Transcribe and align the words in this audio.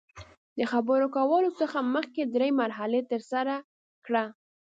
د 0.57 0.59
خبرو 0.71 1.07
کولو 1.15 1.49
څخه 1.59 1.77
مخکې 1.95 2.21
درې 2.35 2.49
مرحلې 2.61 3.01
ترسره 3.11 3.55
کړه. 4.05 4.23